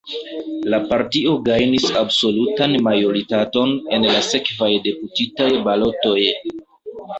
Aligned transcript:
La 0.73 0.77
partio 0.93 1.33
gajnis 1.49 1.85
absolutan 1.99 2.73
majoritaton 2.87 3.75
en 3.99 4.09
la 4.15 4.25
sekvaj 4.31 4.73
deputitaj 4.91 5.51
balotoj. 5.71 6.19